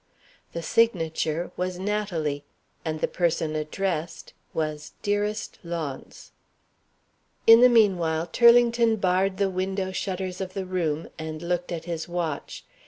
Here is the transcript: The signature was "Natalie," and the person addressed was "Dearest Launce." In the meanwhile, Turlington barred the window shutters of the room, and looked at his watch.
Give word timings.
The 0.53 0.63
signature 0.63 1.51
was 1.55 1.77
"Natalie," 1.77 2.43
and 2.83 3.01
the 3.01 3.07
person 3.07 3.55
addressed 3.55 4.33
was 4.51 4.93
"Dearest 5.03 5.59
Launce." 5.63 6.31
In 7.45 7.61
the 7.61 7.69
meanwhile, 7.69 8.25
Turlington 8.25 8.95
barred 8.95 9.37
the 9.37 9.47
window 9.51 9.91
shutters 9.91 10.41
of 10.41 10.55
the 10.55 10.65
room, 10.65 11.07
and 11.19 11.43
looked 11.43 11.71
at 11.71 11.85
his 11.85 12.07
watch. 12.07 12.65